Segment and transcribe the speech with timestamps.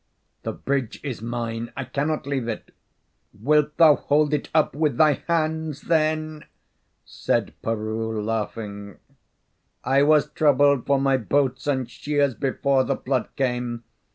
[0.41, 2.73] "The bridge is mine; I cannot leave it."
[3.39, 6.45] "Wilt thou hold it up with thy hands, then?"
[7.05, 8.97] said Peroo, laughing.
[9.83, 13.83] "I was troubled for my boats and sheers before the flood came.